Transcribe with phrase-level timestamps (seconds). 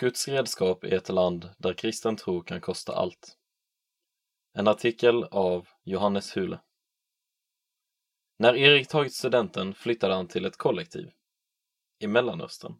[0.00, 3.36] Guds redskap i ett land där kristen tro kan kosta allt.
[4.52, 6.60] En artikel av Johannes Hule.
[8.36, 11.10] När Erik tagit studenten flyttade han till ett kollektiv
[11.98, 12.74] i Mellanöstern.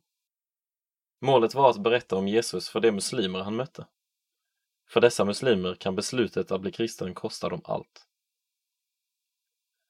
[1.20, 3.86] Målet var att berätta om Jesus för de muslimer han mötte.
[4.88, 8.06] För dessa muslimer kan beslutet att bli kristen kosta dem allt.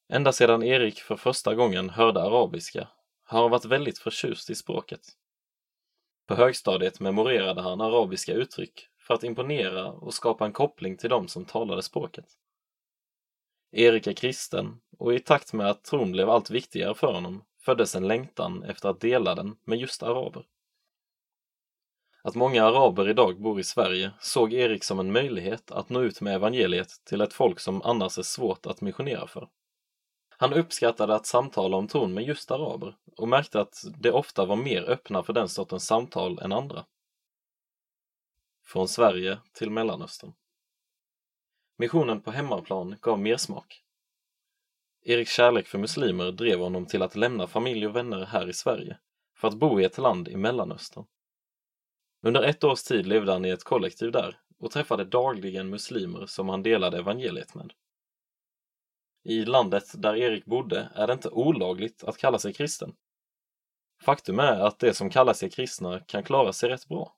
[0.09, 2.89] Ända sedan Erik för första gången hörde arabiska
[3.23, 5.19] har han varit väldigt förtjust i språket.
[6.29, 11.29] På högstadiet memorerade han arabiska uttryck för att imponera och skapa en koppling till de
[11.29, 12.25] som talade språket.
[13.73, 17.95] Erik är kristen och i takt med att tron blev allt viktigare för honom föddes
[17.95, 20.45] en längtan efter att dela den med just araber.
[22.23, 26.21] Att många araber idag bor i Sverige såg Erik som en möjlighet att nå ut
[26.21, 29.49] med evangeliet till ett folk som annars är svårt att missionera för.
[30.41, 34.57] Han uppskattade att samtala om tron med just araber och märkte att de ofta var
[34.57, 36.85] mer öppna för den sortens samtal än andra.
[38.65, 40.33] Från Sverige till Mellanöstern.
[41.77, 43.85] Missionen på hemmaplan gav mer smak.
[45.03, 48.99] Eriks kärlek för muslimer drev honom till att lämna familj och vänner här i Sverige
[49.37, 51.07] för att bo i ett land i Mellanöstern.
[52.23, 56.49] Under ett års tid levde han i ett kollektiv där och träffade dagligen muslimer som
[56.49, 57.73] han delade evangeliet med.
[59.23, 62.95] I landet där Erik bodde är det inte olagligt att kalla sig kristen.
[64.03, 67.17] Faktum är att de som kallar sig kristna kan klara sig rätt bra.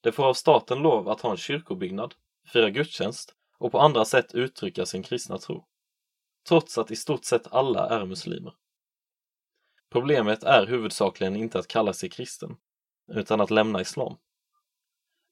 [0.00, 2.14] De får av staten lov att ha en kyrkobyggnad,
[2.52, 5.64] fira gudstjänst och på andra sätt uttrycka sin kristna tro.
[6.48, 8.54] Trots att i stort sett alla är muslimer.
[9.90, 12.56] Problemet är huvudsakligen inte att kalla sig kristen,
[13.12, 14.16] utan att lämna islam.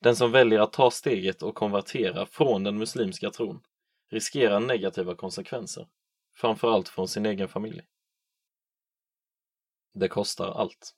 [0.01, 3.61] Den som väljer att ta steget och konvertera från den muslimska tron
[4.09, 5.89] riskerar negativa konsekvenser,
[6.35, 7.83] framförallt från sin egen familj.
[9.95, 10.95] Det kostar allt.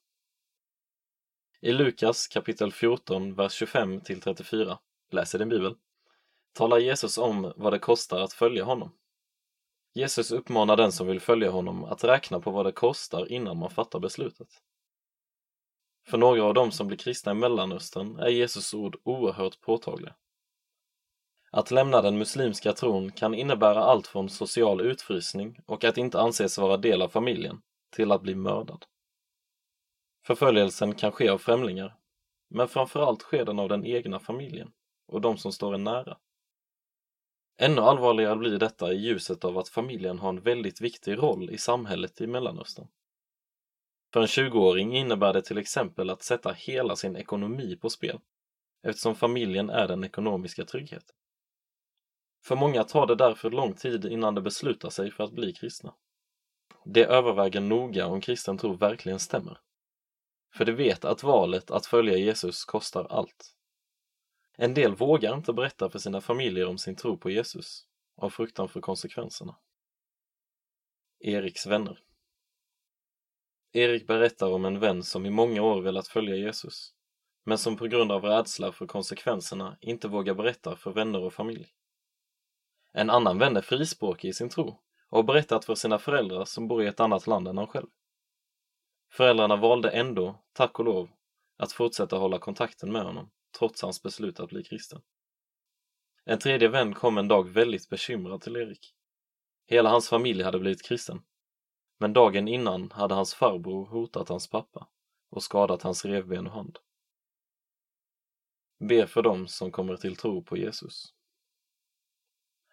[1.61, 4.79] I Lukas kapitel 14, vers 25 till 34,
[5.11, 5.77] läser din bibel,
[6.53, 8.99] talar Jesus om vad det kostar att följa honom.
[9.95, 13.71] Jesus uppmanar den som vill följa honom att räkna på vad det kostar innan man
[13.71, 14.49] fattar beslutet.
[16.09, 20.15] För några av dem som blir kristna i Mellanöstern är Jesus ord oerhört påtagliga.
[21.51, 26.59] Att lämna den muslimska tron kan innebära allt från social utfrysning och att inte anses
[26.59, 27.61] vara del av familjen
[27.91, 28.85] till att bli mördad.
[30.27, 31.97] Förföljelsen kan ske av främlingar,
[32.51, 34.73] men framförallt sker den av den egna familjen
[35.07, 36.19] och de som står en nära.
[37.61, 41.59] Ännu allvarligare blir detta i ljuset av att familjen har en väldigt viktig roll i
[41.59, 42.89] samhället i Mellanöstern.
[44.13, 48.21] För en 20-åring innebär det till exempel att sätta hela sin ekonomi på spel
[48.83, 51.17] eftersom familjen är den ekonomiska tryggheten.
[52.45, 55.95] För många tar det därför lång tid innan de beslutar sig för att bli kristna.
[56.85, 59.61] De överväger noga om kristen tro verkligen stämmer.
[60.55, 63.55] För de vet att valet att följa Jesus kostar allt.
[64.57, 68.69] En del vågar inte berätta för sina familjer om sin tro på Jesus av fruktan
[68.69, 69.57] för konsekvenserna.
[71.21, 72.03] Eriks vänner
[73.73, 76.95] Erik berättar om en vän som i många år velat följa Jesus,
[77.45, 81.69] men som på grund av rädsla för konsekvenserna inte vågar berätta för vänner och familj.
[82.93, 84.69] En annan vän är frispråkig i sin tro
[85.09, 87.87] och har berättat för sina föräldrar som bor i ett annat land än han själv.
[89.13, 91.11] Föräldrarna valde ändå, tack och lov,
[91.57, 95.01] att fortsätta hålla kontakten med honom trots hans beslut att bli kristen.
[96.25, 98.95] En tredje vän kom en dag väldigt bekymrad till Erik.
[99.67, 101.23] Hela hans familj hade blivit kristen.
[101.99, 104.89] Men dagen innan hade hans farbror hotat hans pappa
[105.31, 106.79] och skadat hans revben och hand.
[108.89, 111.15] Be för dem som kommer till tro på Jesus.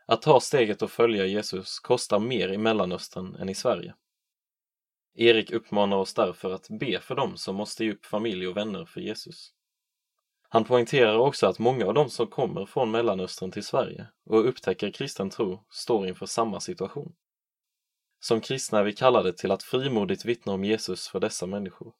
[0.05, 3.95] Att ta steget och följa Jesus kostar mer i Mellanöstern än i Sverige.
[5.15, 8.85] Erik uppmanar oss därför att be för dem som måste ge upp familj och vänner
[8.85, 9.53] för Jesus.
[10.49, 14.91] Han poängterar också att många av dem som kommer från Mellanöstern till Sverige och upptäcker
[14.91, 17.15] kristen tro står inför samma situation.
[18.19, 21.93] Som kristna är vi kallade till att frimodigt vittna om Jesus för dessa människor,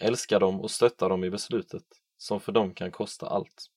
[0.00, 1.84] älska dem och stötta dem i beslutet
[2.16, 3.70] som för dem kan kosta allt.